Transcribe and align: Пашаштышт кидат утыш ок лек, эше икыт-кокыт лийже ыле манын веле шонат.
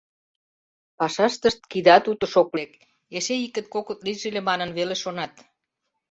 Пашаштышт 0.99 1.61
кидат 1.71 2.03
утыш 2.11 2.33
ок 2.41 2.49
лек, 2.57 2.71
эше 3.17 3.35
икыт-кокыт 3.45 3.99
лийже 4.05 4.25
ыле 4.29 4.41
манын 4.49 4.69
веле 4.77 4.95
шонат. 5.03 5.33